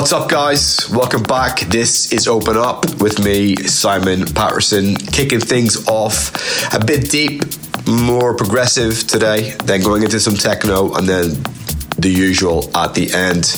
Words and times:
What's 0.00 0.14
up, 0.14 0.30
guys? 0.30 0.88
Welcome 0.88 1.22
back. 1.24 1.60
This 1.60 2.10
is 2.10 2.26
Open 2.26 2.56
Up 2.56 3.02
with 3.02 3.22
me, 3.22 3.54
Simon 3.56 4.24
Patterson, 4.24 4.96
kicking 4.96 5.40
things 5.40 5.86
off 5.86 6.32
a 6.74 6.82
bit 6.82 7.10
deep, 7.10 7.42
more 7.86 8.34
progressive 8.34 9.06
today, 9.06 9.50
then 9.64 9.82
going 9.82 10.02
into 10.02 10.18
some 10.18 10.36
techno, 10.36 10.94
and 10.94 11.06
then 11.06 11.42
the 11.98 12.08
usual 12.08 12.74
at 12.74 12.94
the 12.94 13.12
end. 13.12 13.54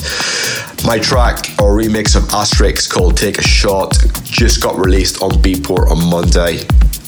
My 0.85 0.99
track 0.99 1.45
or 1.61 1.77
remix 1.77 2.13
of 2.17 2.23
Asterix 2.23 2.89
called 2.89 3.15
Take 3.15 3.37
a 3.37 3.41
Shot 3.41 3.97
just 4.25 4.61
got 4.61 4.75
released 4.75 5.21
on 5.21 5.31
Beatport 5.31 5.89
on 5.89 6.09
Monday. 6.09 6.67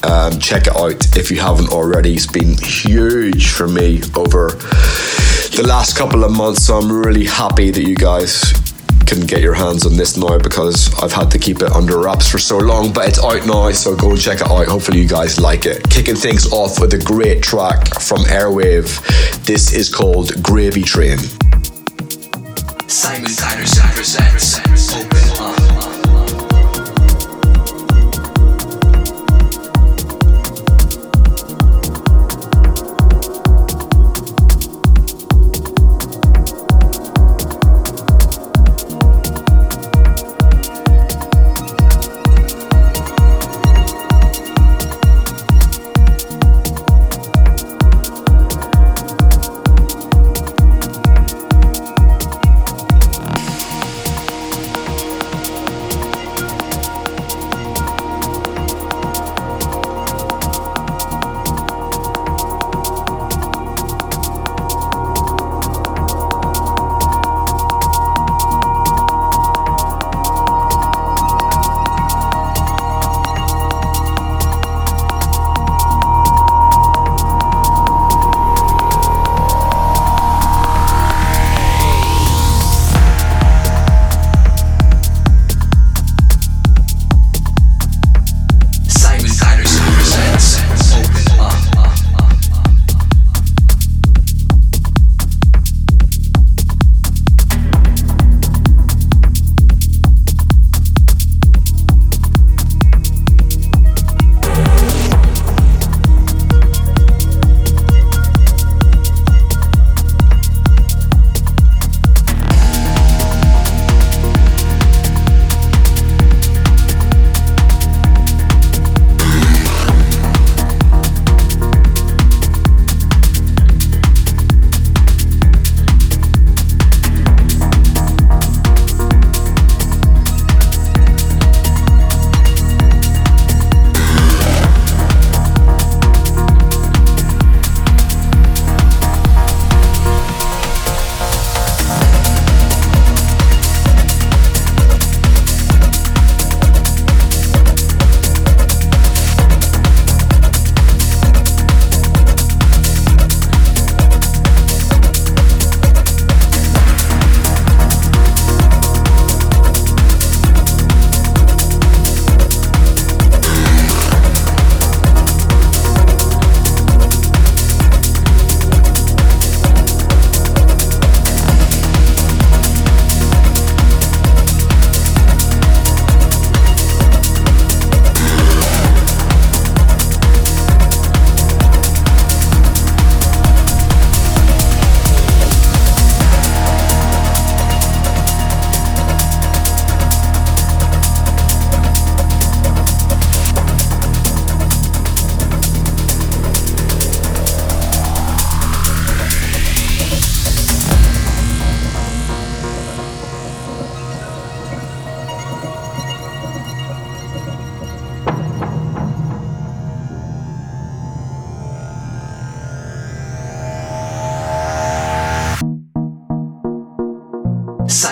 Um, 0.09 0.39
check 0.39 0.67
it 0.67 0.77
out 0.77 1.17
if 1.17 1.29
you 1.29 1.41
haven't 1.41 1.73
already. 1.73 2.13
It's 2.13 2.25
been 2.25 2.57
huge 2.57 3.51
for 3.51 3.67
me 3.67 4.01
over 4.15 4.51
the 5.57 5.65
last 5.67 5.97
couple 5.97 6.23
of 6.23 6.31
months, 6.31 6.63
so 6.63 6.77
I'm 6.77 6.89
really 6.89 7.25
happy 7.25 7.69
that 7.71 7.83
you 7.83 7.95
guys 7.95 8.64
can 9.05 9.21
get 9.21 9.41
your 9.41 9.53
hands 9.53 9.85
on 9.85 9.95
this 9.95 10.17
now 10.17 10.37
because 10.37 10.93
I've 11.01 11.13
had 11.13 11.29
to 11.31 11.39
keep 11.39 11.61
it 11.61 11.71
under 11.71 11.99
wraps 11.99 12.29
for 12.29 12.39
so 12.39 12.57
long, 12.57 12.91
but 12.91 13.07
it's 13.07 13.23
out 13.23 13.45
now, 13.45 13.71
so 13.71 13.95
go 13.95 14.15
check 14.15 14.41
it 14.41 14.47
out. 14.47 14.67
Hopefully, 14.67 14.99
you 14.99 15.07
guys 15.07 15.39
like 15.39 15.65
it. 15.65 15.87
Kicking 15.89 16.15
things 16.15 16.51
off 16.51 16.79
with 16.79 16.93
a 16.93 16.99
great 16.99 17.43
track 17.43 17.87
from 18.01 18.19
Airwave. 18.23 18.89
This 19.45 19.73
is 19.73 19.93
called 19.93 20.41
Gravy 20.43 20.83
Train. 20.83 21.19
Simon 22.87 23.31
Patterson 23.35 23.89
presents 23.89 24.95
Open 24.95 25.17
Up. 25.17 25.24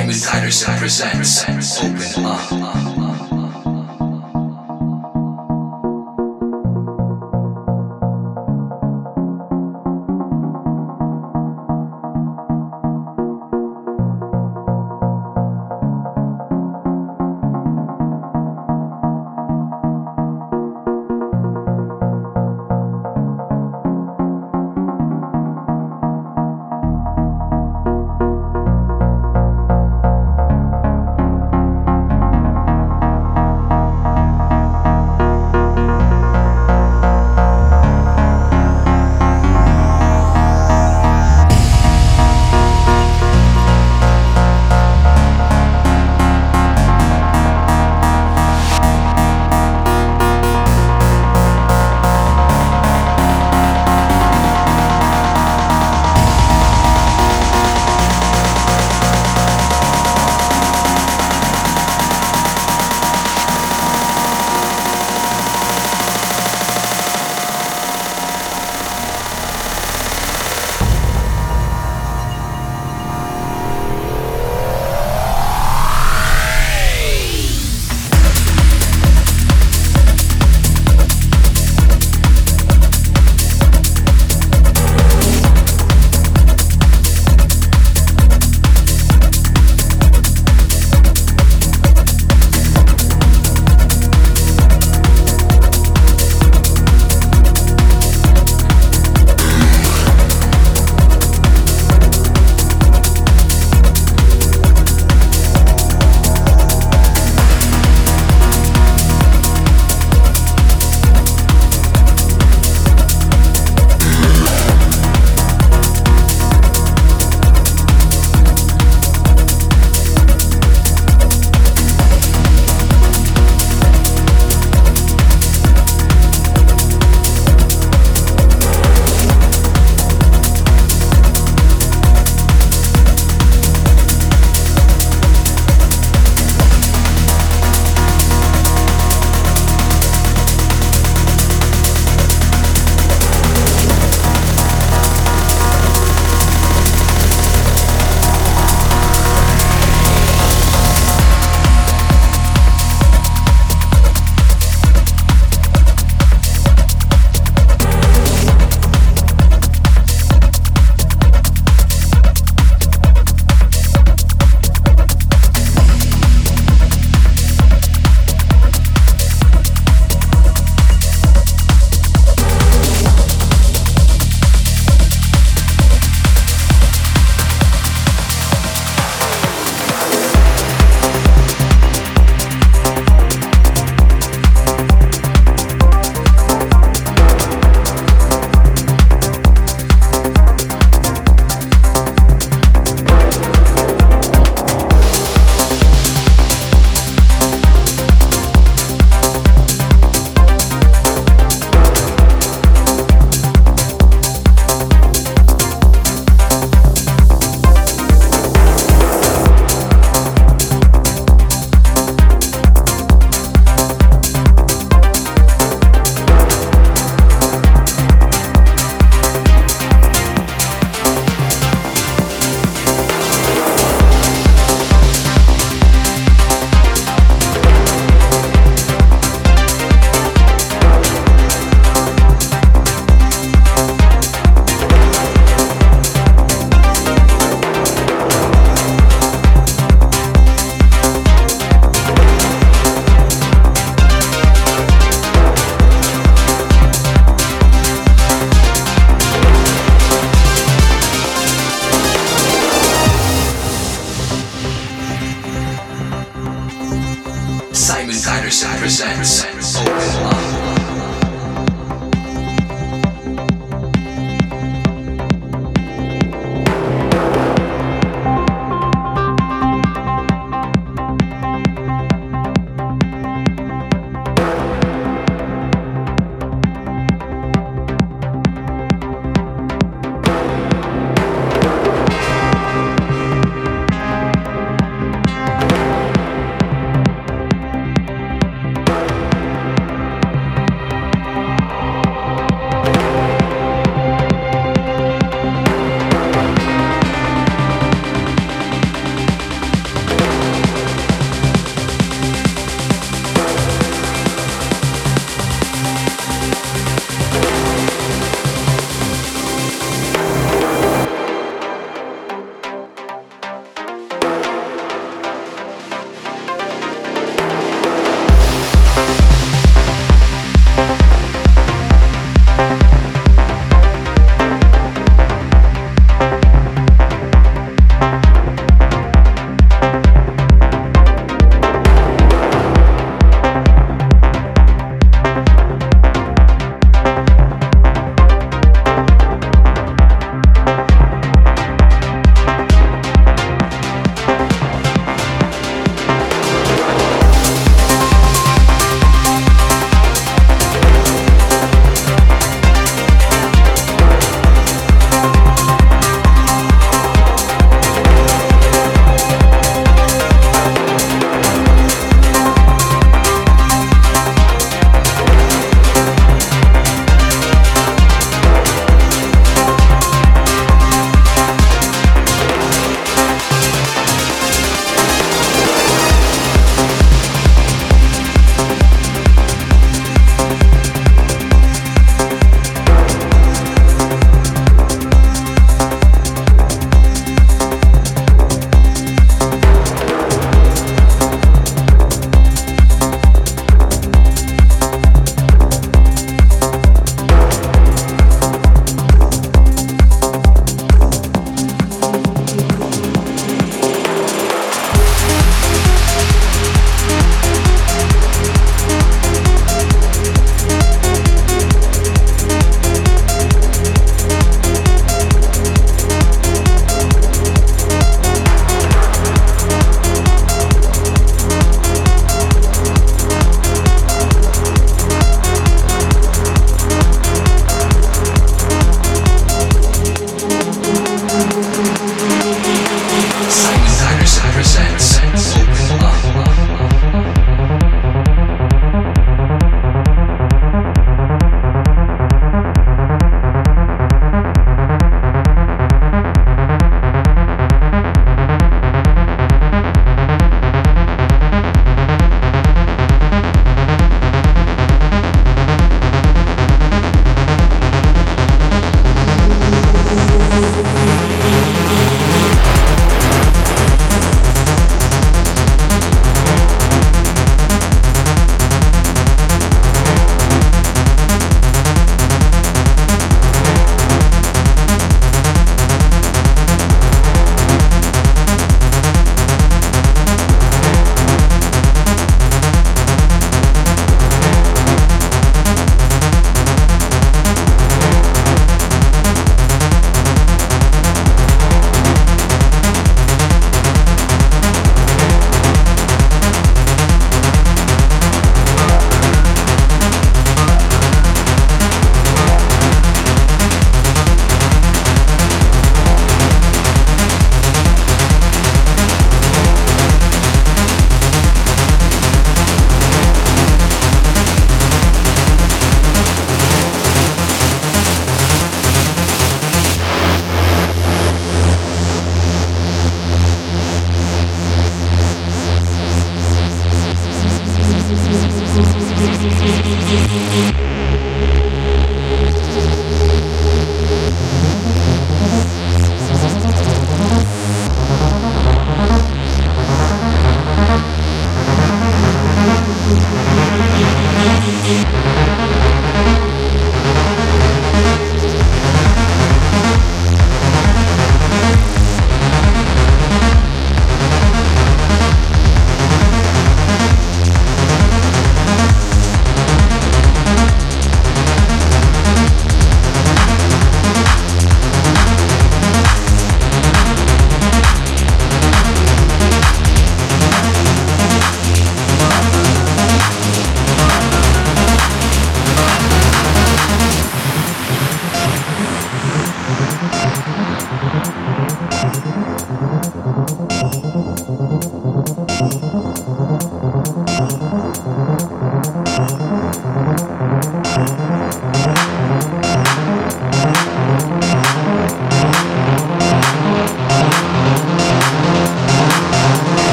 Time 0.00 0.08
Insider 0.08 0.78
presents 0.78 1.78
Open 1.78 2.24
Up. 2.24 2.69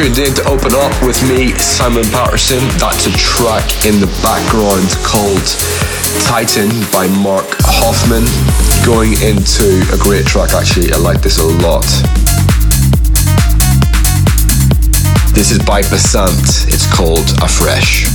Tuned 0.00 0.16
in 0.16 0.34
to 0.36 0.48
Open 0.48 0.72
Up 0.72 1.04
with 1.04 1.20
me, 1.28 1.52
Simon 1.58 2.04
Patterson. 2.04 2.58
That's 2.78 3.06
a 3.06 3.12
track 3.12 3.84
in 3.84 4.00
the 4.00 4.06
background 4.22 4.88
called 5.04 5.44
Titan 6.24 6.70
by 6.90 7.06
Mark 7.20 7.44
Hoffman. 7.60 8.24
Going 8.86 9.12
into 9.20 9.84
a 9.92 9.98
great 9.98 10.24
track, 10.24 10.54
actually. 10.54 10.90
I 10.94 10.96
like 10.96 11.20
this 11.20 11.38
a 11.38 11.44
lot. 11.44 11.84
This 15.34 15.50
is 15.50 15.58
by 15.66 15.82
Basant. 15.82 16.72
It's 16.72 16.90
called 16.90 17.26
Afresh. 17.42 18.09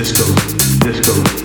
disco, 0.00 0.24
disco. 0.82 1.39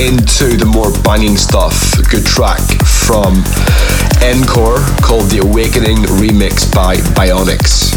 Into 0.00 0.56
the 0.56 0.64
more 0.64 0.90
banging 1.02 1.36
stuff. 1.36 1.74
Good 2.10 2.24
track 2.24 2.60
from 2.86 3.44
Encore 4.24 4.78
called 5.02 5.28
The 5.28 5.40
Awakening 5.42 5.98
remix 6.18 6.74
by 6.74 6.96
Bionics. 6.96 7.89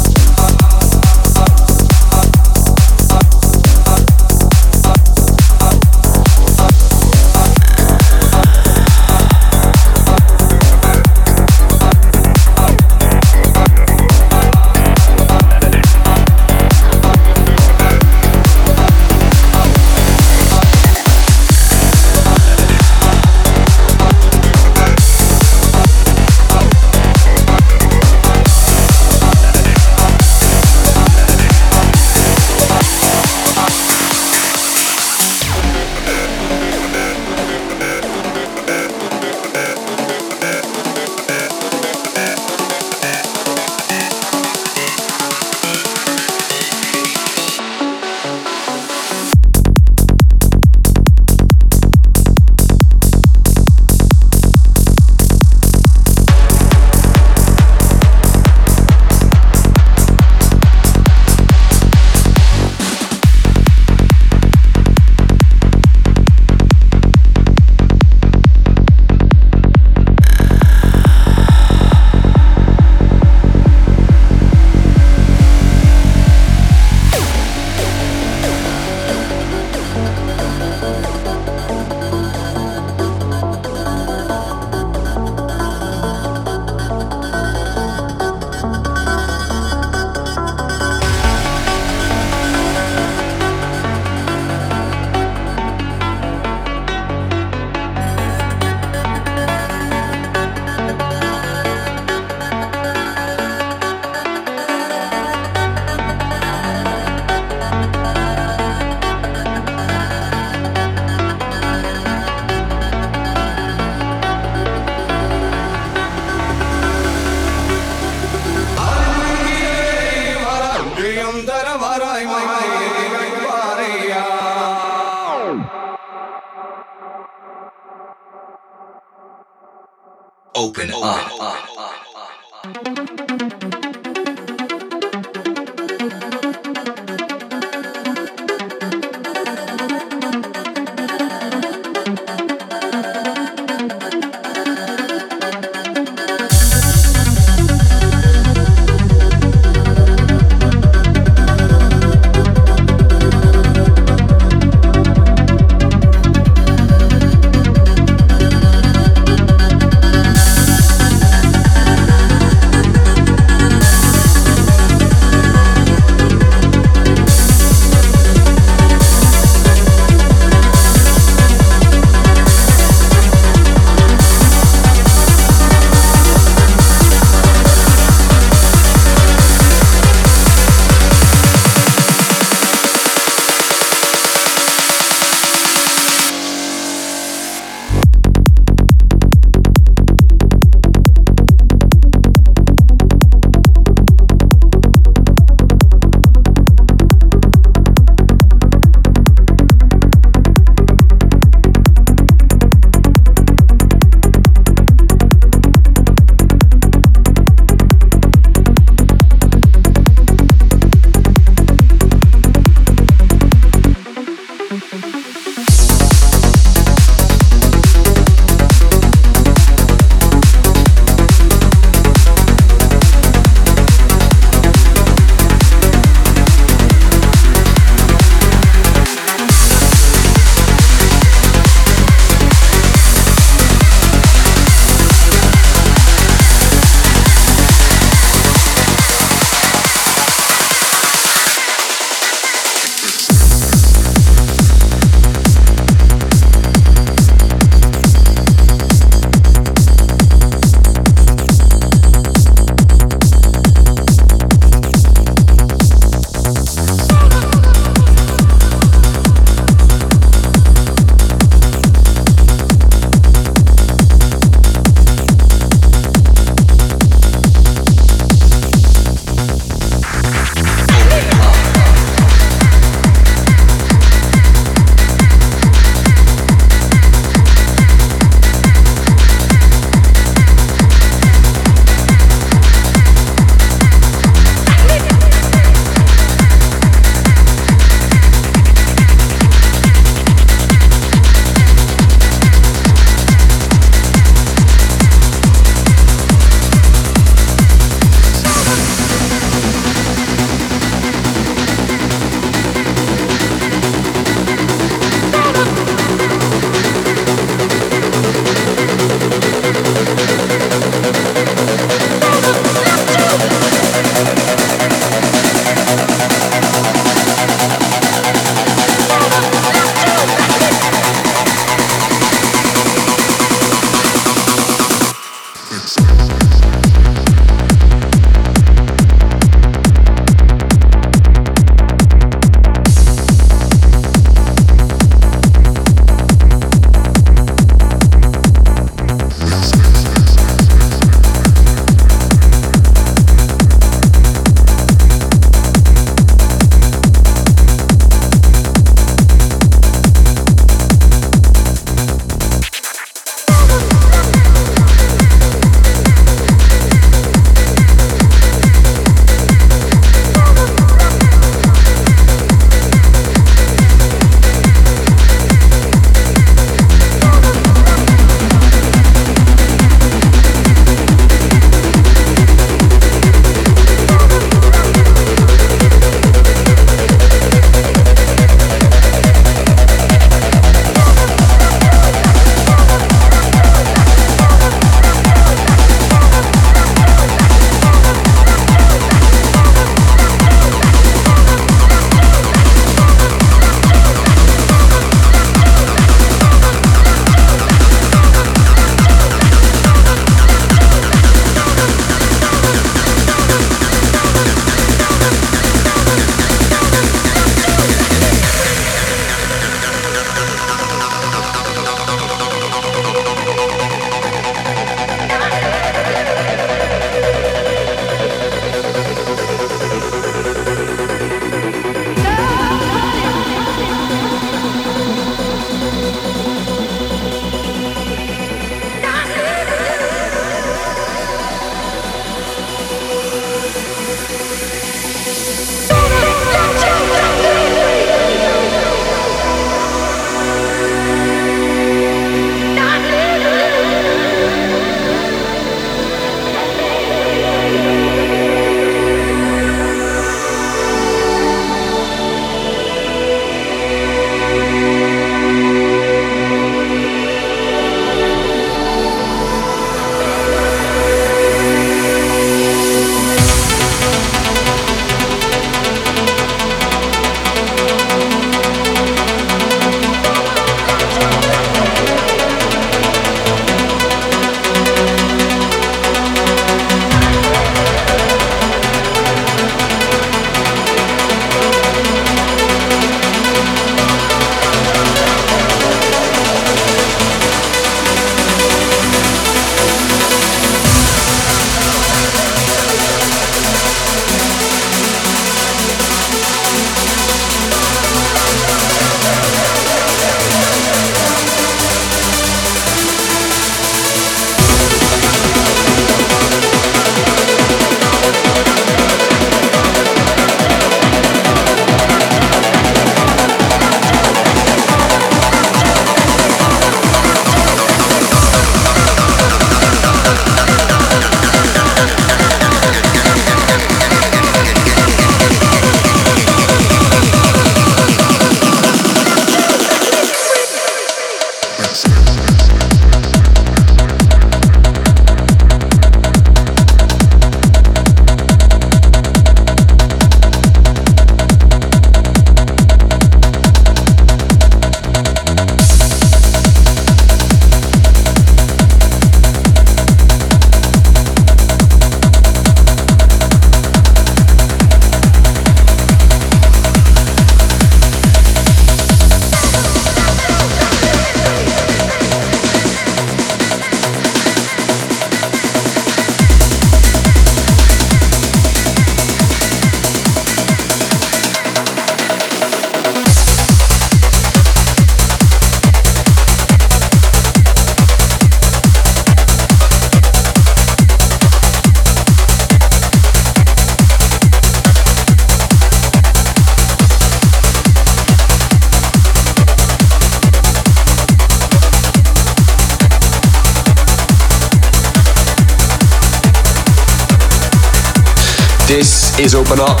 Is 599.38 599.54
Open 599.54 599.80
Up. 599.80 600.00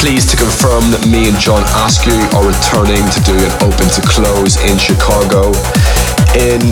Pleased 0.00 0.30
to 0.32 0.36
confirm 0.36 0.88
that 0.88 1.04
me 1.04 1.28
and 1.28 1.36
John 1.36 1.60
Askew 1.84 2.16
are 2.32 2.46
returning 2.48 3.04
to 3.12 3.20
do 3.28 3.36
an 3.36 3.52
Open 3.60 3.88
to 3.92 4.02
Close 4.08 4.56
in 4.64 4.80
Chicago 4.80 5.52
in 6.32 6.64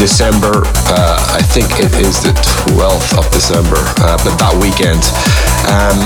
December. 0.00 0.64
Uh, 0.88 1.36
I 1.36 1.44
think 1.44 1.68
it 1.76 1.92
is 2.00 2.24
the 2.24 2.32
12th 2.72 3.20
of 3.20 3.28
December, 3.28 3.76
uh, 4.00 4.16
but 4.24 4.40
that 4.40 4.56
weekend. 4.56 5.04
Um, 5.68 6.00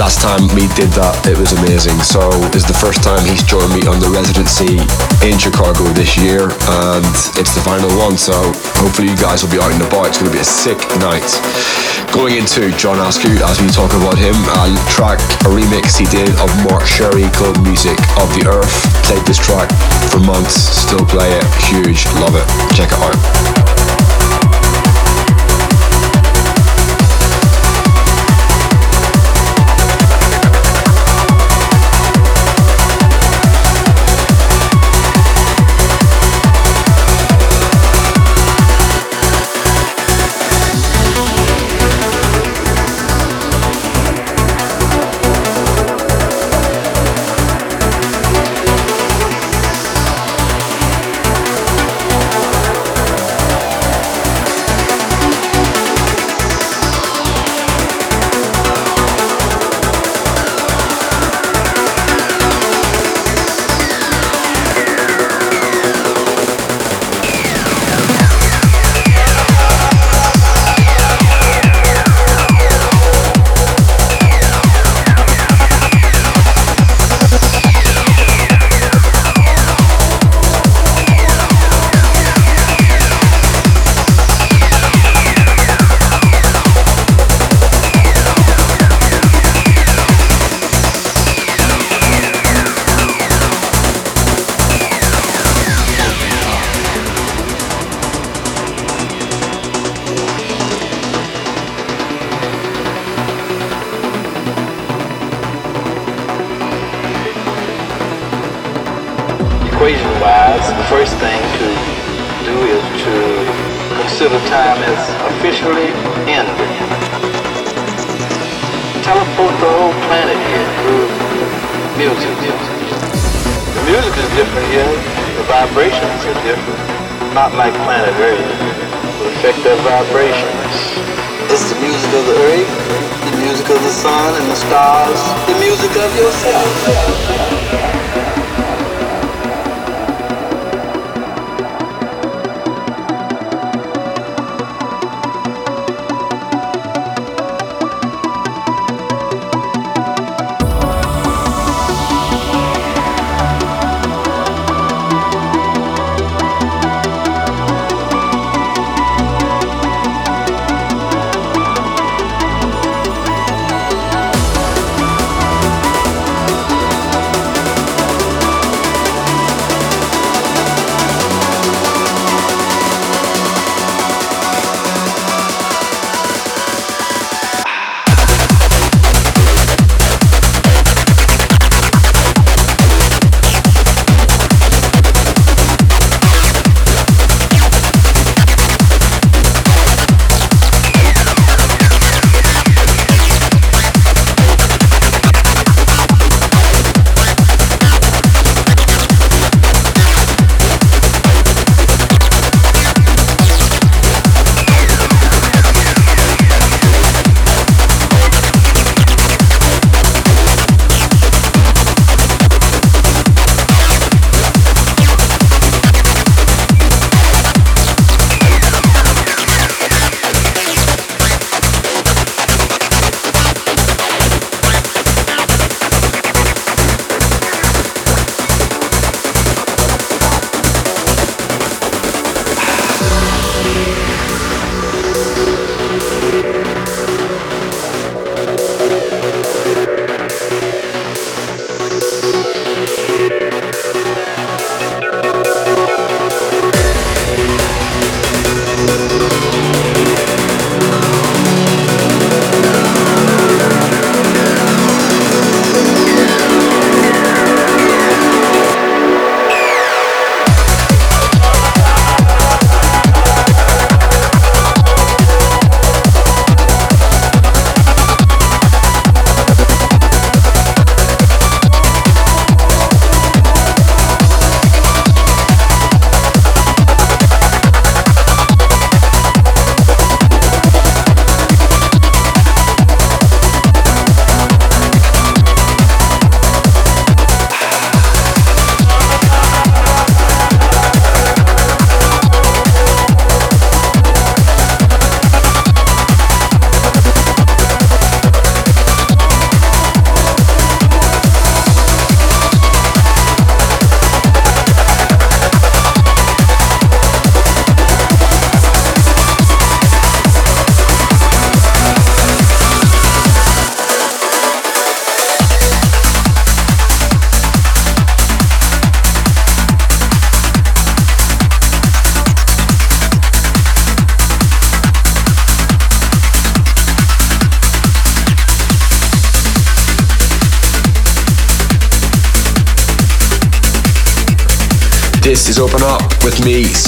last 0.00 0.18
time 0.18 0.50
we 0.58 0.66
did 0.74 0.90
that, 0.98 1.14
it 1.28 1.38
was 1.38 1.54
amazing. 1.54 2.02
So 2.02 2.26
it's 2.50 2.66
the 2.66 2.76
first 2.76 3.06
time 3.06 3.22
he's 3.22 3.46
joined 3.46 3.70
me 3.70 3.86
on 3.86 4.02
the 4.02 4.10
residency 4.10 4.82
in 5.22 5.38
Chicago 5.38 5.86
this 5.94 6.18
year, 6.18 6.50
and 6.50 7.06
it's 7.38 7.54
the 7.54 7.62
final 7.62 7.90
one. 7.94 8.18
So 8.18 8.34
hopefully 8.82 9.14
you 9.14 9.18
guys 9.18 9.46
will 9.46 9.52
be 9.52 9.60
out 9.62 9.70
and 9.70 9.82
about. 9.86 10.10
It's 10.10 10.18
going 10.18 10.32
to 10.32 10.36
be 10.36 10.42
a 10.42 10.48
sick 10.48 10.82
night. 10.98 11.30
Going 12.12 12.36
into 12.36 12.70
John 12.76 13.00
Askew, 13.00 13.42
as 13.42 13.60
we 13.60 13.68
talk 13.68 13.90
about 13.94 14.18
him, 14.18 14.34
a 14.34 14.76
track, 14.90 15.18
a 15.42 15.48
remix 15.48 15.98
he 15.98 16.04
did 16.04 16.28
of 16.40 16.70
Mark 16.70 16.86
Sherry 16.86 17.24
called 17.32 17.60
Music 17.62 17.98
of 18.20 18.28
the 18.34 18.44
Earth. 18.46 19.04
Played 19.06 19.24
this 19.26 19.38
track 19.38 19.70
for 20.10 20.20
months, 20.20 20.54
still 20.54 21.04
play 21.06 21.32
it, 21.32 21.44
huge, 21.64 22.04
love 22.20 22.36
it. 22.36 22.76
Check 22.76 22.92
it 22.92 22.98
out. 22.98 23.71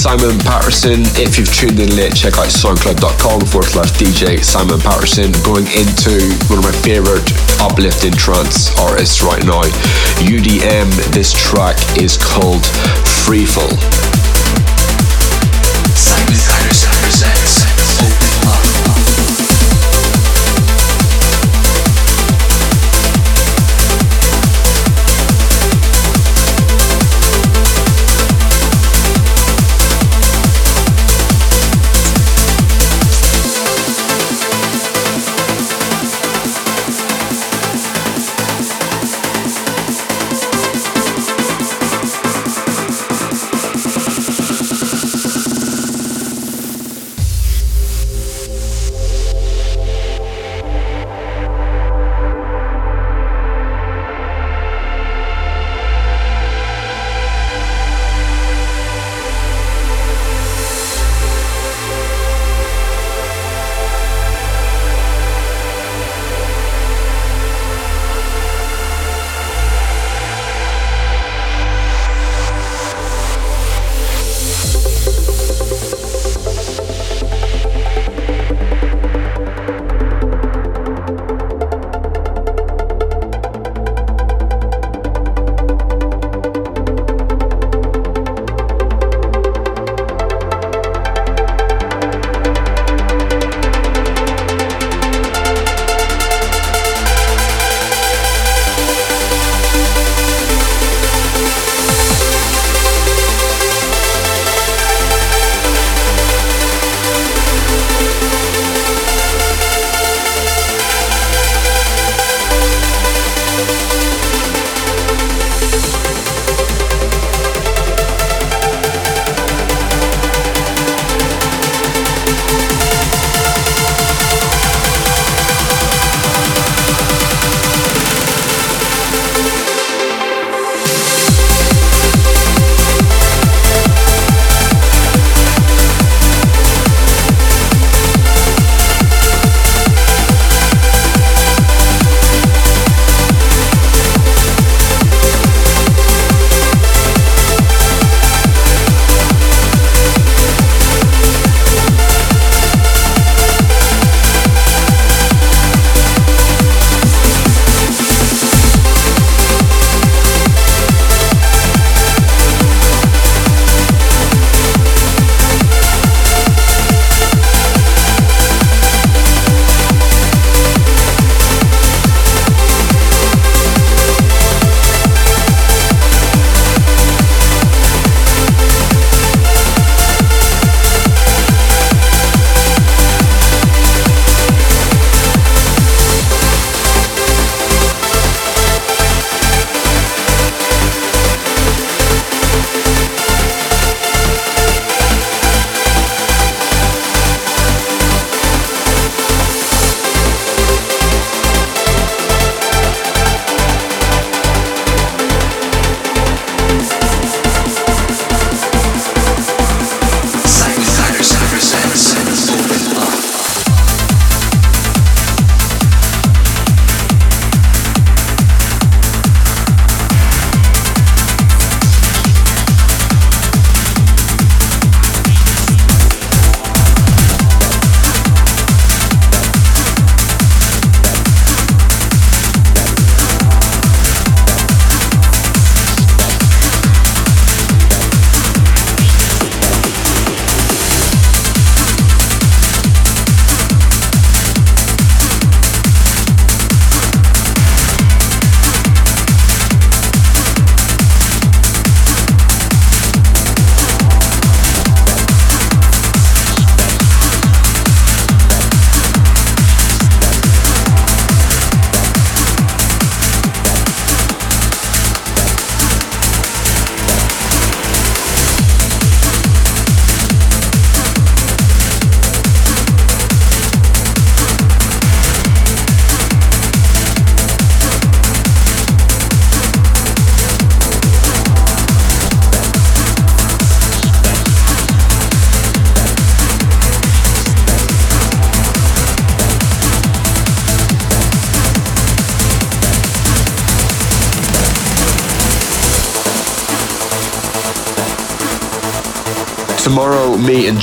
Simon 0.05 0.39
Patterson. 0.41 1.01
If 1.17 1.39
you've 1.39 1.51
tuned 1.51 1.81
in 1.81 1.97
late, 1.97 2.15
check 2.15 2.37
out 2.37 2.49
soundcloud.com 2.49 3.41
forward 3.47 3.71
slash 3.71 3.91
DJ 3.93 4.45
Simon 4.45 4.79
Patterson. 4.79 5.33
Going 5.43 5.65
into 5.73 6.21
one 6.53 6.59
of 6.59 6.65
my 6.65 6.77
favorite 6.85 7.25
uplifting 7.59 8.13
trance 8.13 8.69
artists 8.79 9.23
right 9.23 9.43
now, 9.47 9.63
UDM. 10.21 10.93
This 11.11 11.33
track 11.33 11.79
is 11.97 12.19
called 12.19 12.61
Freefall. 13.25 13.73
Simon 15.97 16.37
Patterson 16.37 16.94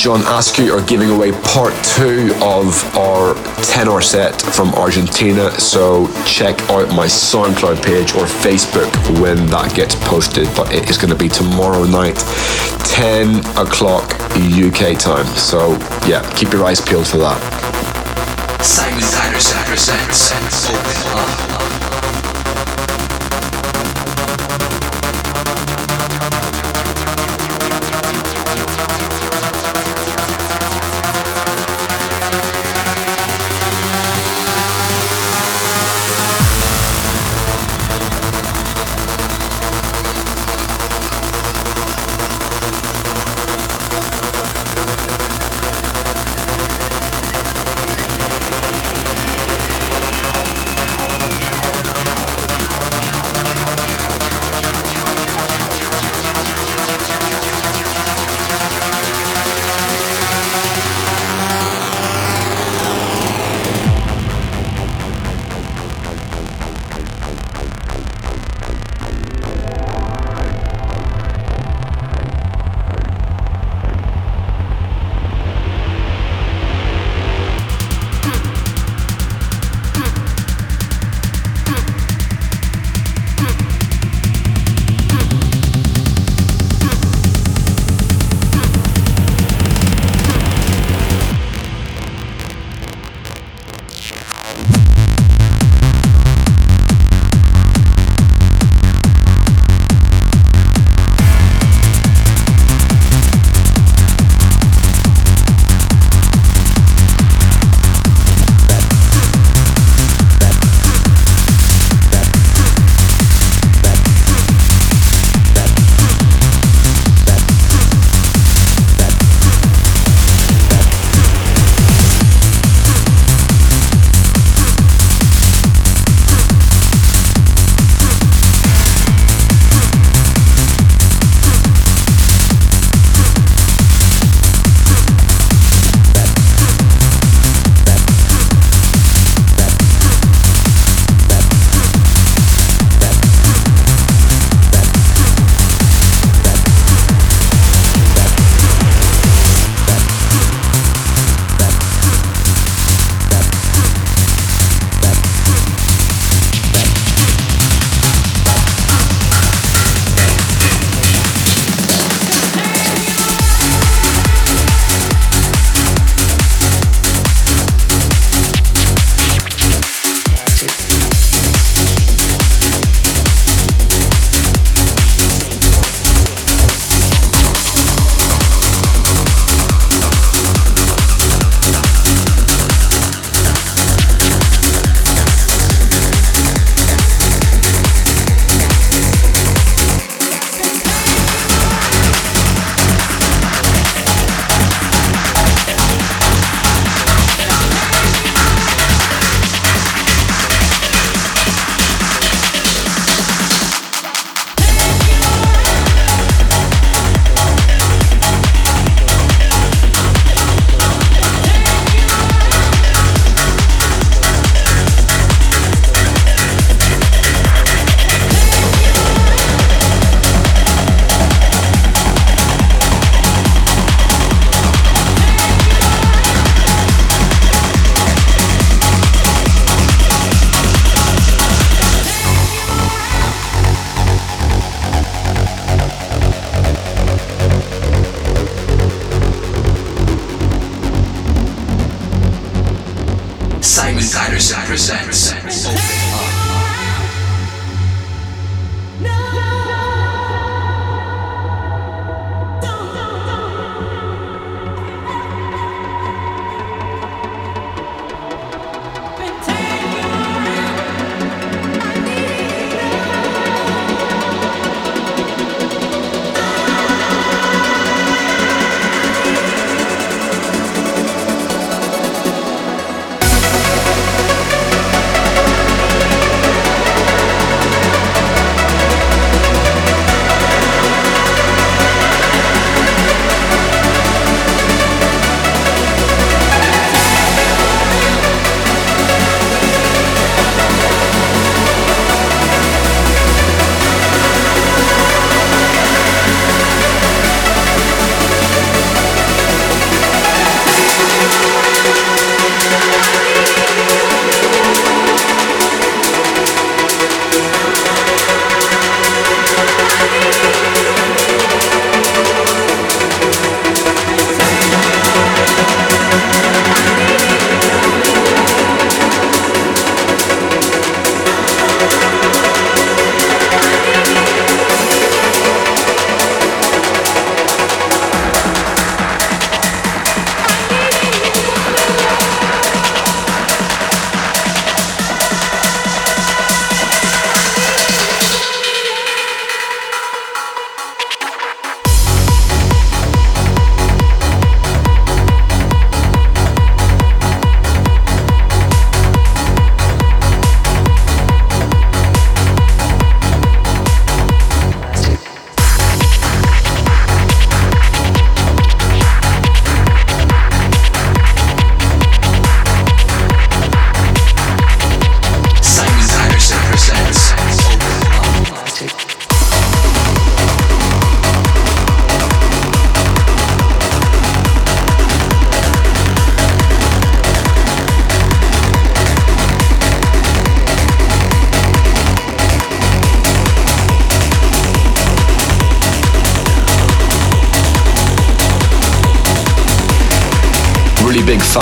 John 0.01 0.21
Askew 0.21 0.73
are 0.73 0.81
giving 0.81 1.11
away 1.11 1.31
part 1.31 1.75
two 1.83 2.33
of 2.41 2.73
our 2.97 3.35
10 3.65 3.87
hour 3.87 4.01
set 4.01 4.41
from 4.41 4.73
Argentina. 4.73 5.51
So 5.59 6.07
check 6.25 6.59
out 6.71 6.89
my 6.89 7.05
SoundCloud 7.05 7.85
page 7.85 8.13
or 8.15 8.25
Facebook 8.25 8.91
when 9.21 9.45
that 9.51 9.75
gets 9.75 9.93
posted. 10.09 10.47
But 10.55 10.73
it 10.73 10.89
is 10.89 10.97
going 10.97 11.11
to 11.11 11.15
be 11.15 11.29
tomorrow 11.29 11.83
night, 11.83 12.17
10 12.83 13.45
o'clock 13.59 14.11
UK 14.33 14.97
time. 14.97 15.27
So 15.37 15.73
yeah, 16.07 16.27
keep 16.35 16.51
your 16.51 16.65
eyes 16.65 16.81
peeled 16.81 17.05
for 17.05 17.17
that. 17.19 17.37
Simon 18.65 19.01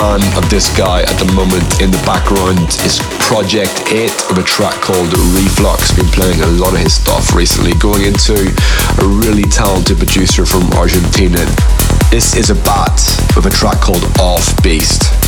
fan 0.00 0.22
of 0.38 0.48
this 0.48 0.74
guy 0.78 1.02
at 1.02 1.16
the 1.20 1.30
moment. 1.34 1.62
In 1.80 1.90
the 1.90 2.02
background 2.08 2.72
is 2.88 2.98
Project 3.20 3.92
8 3.92 4.08
of 4.30 4.38
a 4.38 4.42
track 4.42 4.80
called 4.80 5.12
Reflux. 5.36 5.92
Been 5.92 6.08
playing 6.16 6.40
a 6.40 6.46
lot 6.56 6.72
of 6.72 6.80
his 6.80 6.94
stuff 6.94 7.34
recently. 7.34 7.74
Going 7.74 8.04
into 8.04 8.32
a 8.32 9.04
really 9.04 9.44
talented 9.44 9.98
producer 9.98 10.46
from 10.46 10.72
Argentina. 10.72 11.44
This 12.10 12.34
is 12.34 12.48
a 12.48 12.56
bat 12.64 12.96
with 13.36 13.44
a 13.44 13.50
track 13.50 13.80
called 13.80 14.04
Off 14.18 14.48
Beast. 14.62 15.19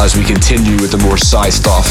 As 0.00 0.16
we 0.16 0.24
continue 0.24 0.80
with 0.80 0.92
the 0.92 0.96
more 1.04 1.18
side 1.18 1.52
stuff. 1.52 1.84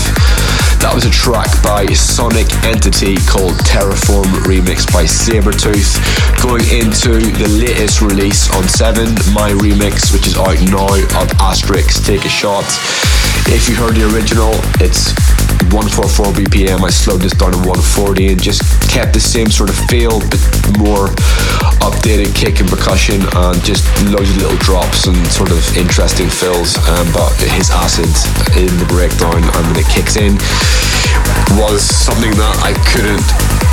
That 0.82 0.98
was 0.98 1.06
a 1.06 1.14
track 1.14 1.46
by 1.62 1.86
Sonic 1.94 2.50
Entity 2.66 3.22
called 3.30 3.54
Terraform, 3.62 4.26
remixed 4.50 4.90
by 4.90 5.06
Sabertooth. 5.06 6.02
Going 6.42 6.66
into 6.74 7.22
the 7.38 7.46
latest 7.54 8.02
release 8.02 8.50
on 8.58 8.66
7, 8.66 9.14
my 9.30 9.54
remix, 9.62 10.10
which 10.10 10.26
is 10.26 10.34
out 10.42 10.58
now 10.66 10.90
of 11.22 11.30
Astrix 11.38 12.02
Take 12.02 12.26
a 12.26 12.34
Shot. 12.34 12.66
If 13.46 13.70
you 13.70 13.76
heard 13.78 13.94
the 13.94 14.10
original, 14.10 14.58
it's 14.82 15.14
144 15.70 16.34
BPM. 16.34 16.82
I 16.82 16.90
slowed 16.90 17.22
this 17.22 17.38
down 17.38 17.54
to 17.54 17.62
140 17.62 18.34
and 18.34 18.42
just 18.42 18.66
kept 18.90 19.14
the 19.14 19.22
same 19.22 19.54
sort 19.54 19.70
of 19.70 19.78
feel, 19.86 20.18
but 20.18 20.42
more 20.82 21.14
updated 21.84 22.32
kick 22.36 22.60
and 22.60 22.70
percussion 22.70 23.20
and 23.20 23.56
just 23.64 23.84
loads 24.08 24.32
of 24.32 24.38
little 24.40 24.60
drops 24.64 25.08
and 25.08 25.18
sort 25.28 25.52
of 25.52 25.60
interesting 25.76 26.30
fills. 26.30 26.80
Um, 26.88 27.08
but 27.12 27.36
his 27.56 27.70
acid 27.72 28.10
in 28.56 28.72
the 28.80 28.88
breakdown 28.88 29.44
and 29.44 29.64
when 29.68 29.78
it 29.78 29.88
kicks 29.92 30.16
in 30.16 30.40
was 31.60 31.84
something 31.84 32.32
that 32.40 32.56
I 32.64 32.74
couldn't 32.88 33.24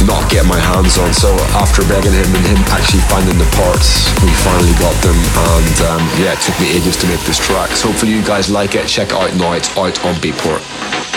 not 0.07 0.27
get 0.31 0.45
my 0.47 0.59
hands 0.59 0.99
on. 0.99 1.13
So 1.15 1.31
after 1.55 1.87
begging 1.87 2.13
him 2.13 2.29
and 2.35 2.45
him 2.51 2.61
actually 2.75 3.05
finding 3.07 3.39
the 3.39 3.49
parts, 3.57 4.09
we 4.21 4.31
finally 4.43 4.75
got 4.83 4.97
them. 5.07 5.17
And 5.55 5.77
um, 5.87 6.03
yeah, 6.19 6.35
it 6.35 6.41
took 6.43 6.57
me 6.59 6.73
ages 6.75 6.97
to 7.01 7.07
make 7.07 7.21
this 7.25 7.39
track. 7.39 7.71
So 7.79 7.89
hopefully 7.89 8.13
you 8.13 8.25
guys 8.25 8.51
like 8.51 8.75
it. 8.75 8.87
Check 8.89 9.15
it 9.15 9.19
out 9.19 9.35
now. 9.37 9.55
It's 9.55 9.71
out 9.77 9.97
on 10.05 10.15
Beatport. 10.19 11.10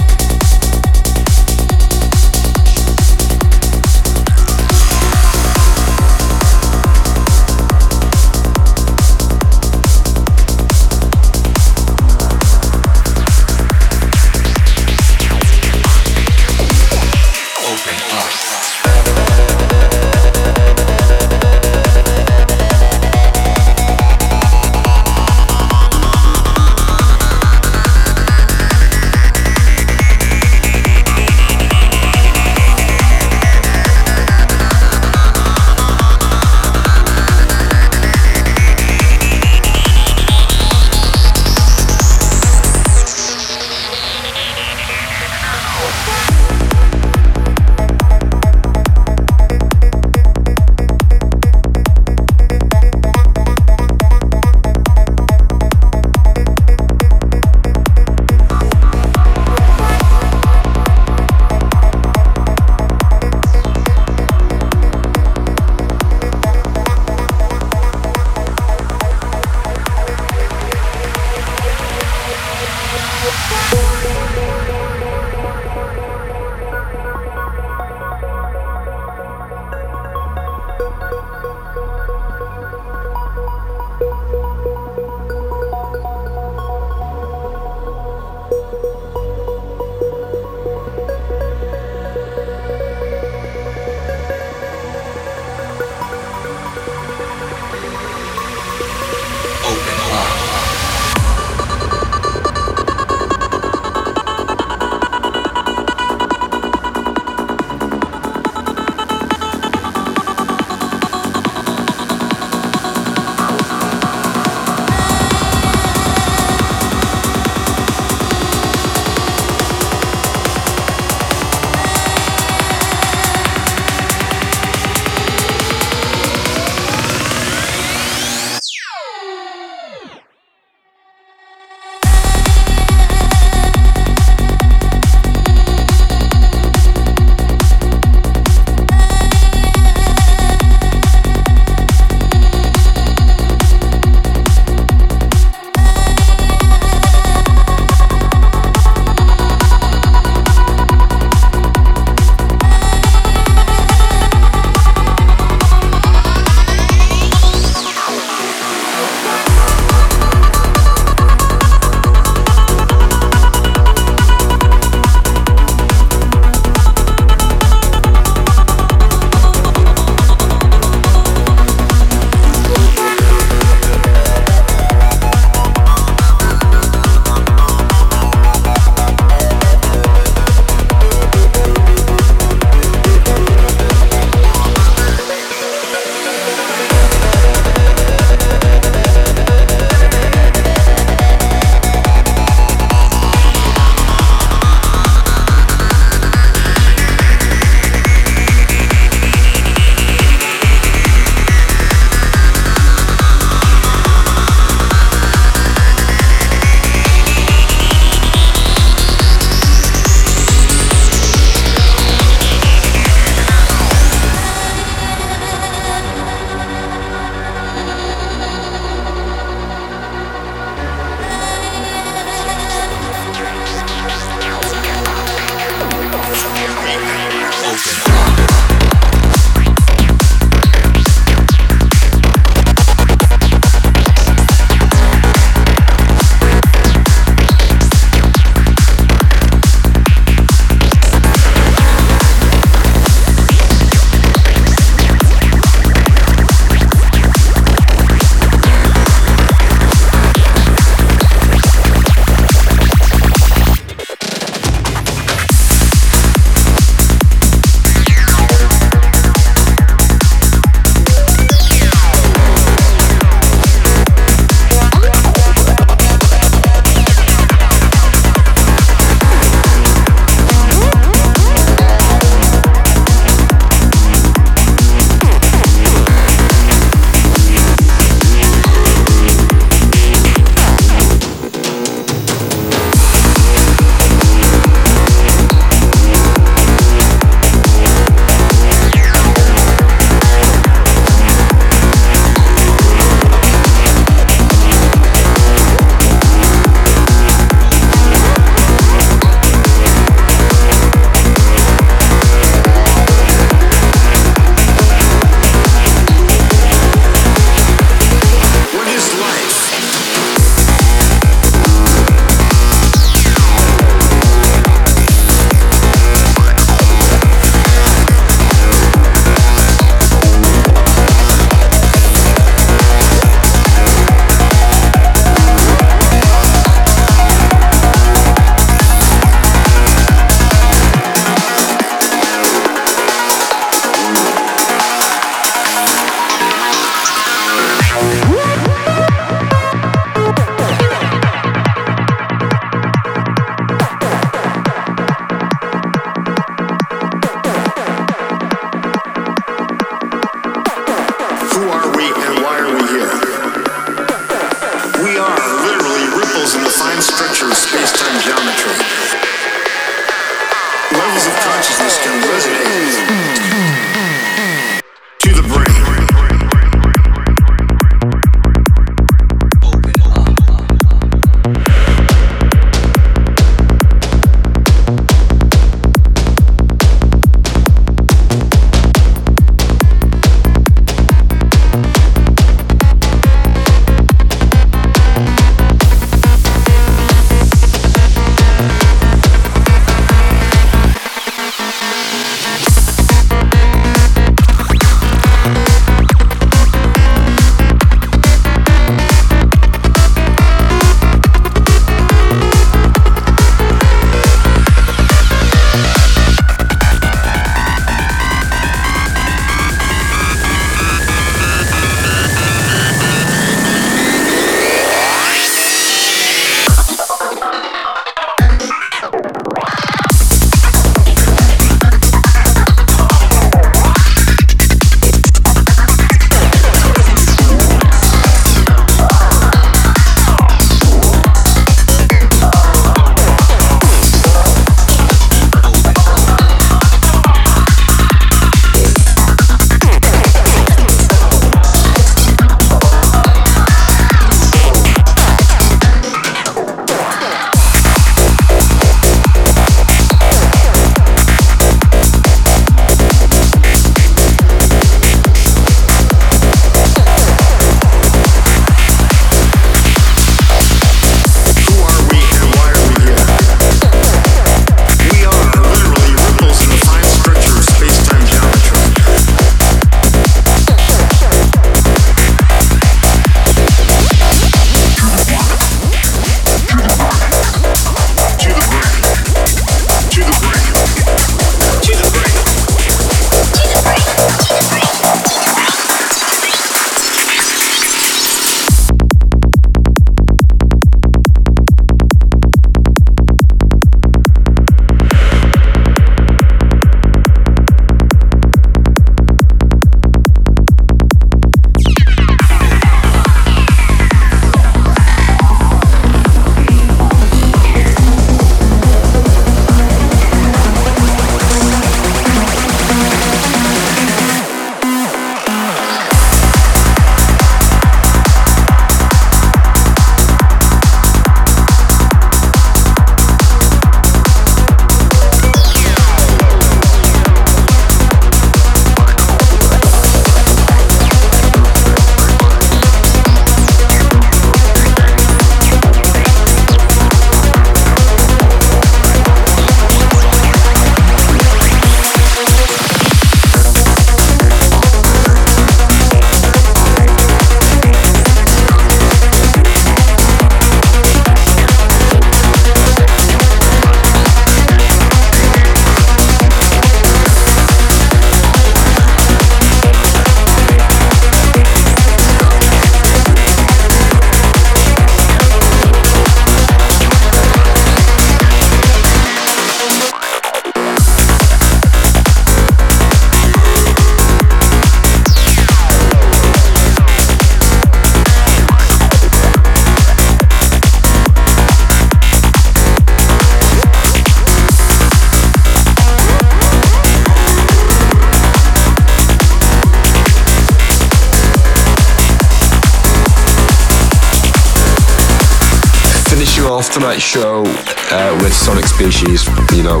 Tonight's 596.92 597.22
show 597.22 597.62
uh, 597.64 598.38
with 598.42 598.52
Sonic 598.52 598.84
Species. 598.84 599.46
You 599.72 599.82
know, 599.82 600.00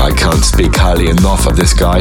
I 0.00 0.10
can't 0.16 0.42
speak 0.42 0.74
highly 0.74 1.10
enough 1.10 1.46
of 1.46 1.56
this 1.56 1.74
guy. 1.74 2.00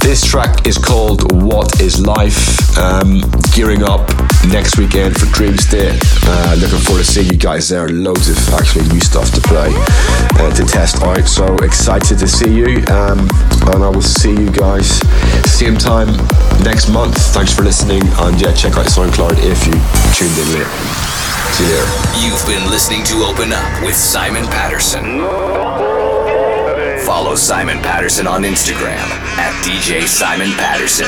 This 0.00 0.24
track 0.24 0.66
is 0.66 0.78
called 0.78 1.30
What 1.42 1.80
is 1.80 2.00
Life? 2.00 2.78
Um, 2.78 3.20
gearing 3.52 3.82
up 3.82 4.08
next 4.48 4.78
weekend 4.78 5.18
for 5.18 5.26
Dream 5.26 5.58
State. 5.58 6.00
Uh, 6.24 6.56
looking 6.58 6.78
forward 6.78 7.04
to 7.04 7.04
seeing 7.04 7.28
you 7.28 7.36
guys 7.36 7.68
there. 7.68 7.88
Loads 7.88 8.30
of 8.30 8.54
actually 8.54 8.88
new 8.88 9.00
stuff 9.00 9.30
to 9.32 9.40
play, 9.42 9.70
uh, 10.40 10.54
to 10.54 10.64
test 10.64 11.02
out. 11.02 11.28
So 11.28 11.54
excited 11.56 12.18
to 12.18 12.28
see 12.28 12.54
you. 12.54 12.80
Um, 12.88 13.28
and 13.72 13.84
I 13.84 13.90
will 13.92 14.00
see 14.00 14.30
you 14.30 14.50
guys 14.50 15.00
same 15.44 15.76
time 15.76 16.08
next 16.64 16.88
month. 16.88 17.16
Thanks 17.34 17.54
for 17.54 17.62
listening. 17.62 18.02
And 18.24 18.40
yeah, 18.40 18.52
check 18.52 18.76
out 18.76 18.86
SoundCloud 18.86 19.36
if 19.44 19.66
you 19.66 19.74
tuned 20.16 20.38
in 20.38 20.60
late. 20.60 20.95
There. 21.54 21.86
You've 22.20 22.44
been 22.46 22.68
listening 22.68 23.02
to 23.04 23.24
Open 23.24 23.50
Up 23.50 23.82
with 23.82 23.96
Simon 23.96 24.44
Patterson. 24.44 25.20
Follow 27.06 27.34
Simon 27.34 27.78
Patterson 27.78 28.26
on 28.26 28.42
Instagram 28.42 29.08
at 29.38 29.54
DJ 29.64 30.06
Simon 30.06 30.50
Patterson. 30.58 31.06